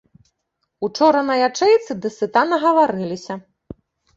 Учора 0.87 1.21
на 1.27 1.35
ячэйцы 1.47 1.99
дасыта 2.07 2.41
нагаварыліся. 2.55 3.33